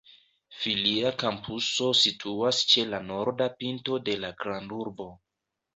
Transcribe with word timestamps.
Filia 0.61 1.11
kampuso 1.25 1.91
situas 2.05 2.63
ĉe 2.73 2.89
la 2.95 3.05
norda 3.13 3.53
pinto 3.61 4.03
de 4.11 4.19
la 4.25 4.35
grandurbo. 4.43 5.13